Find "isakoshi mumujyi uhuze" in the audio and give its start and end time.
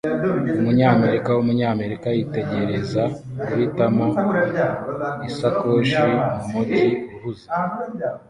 5.29-7.47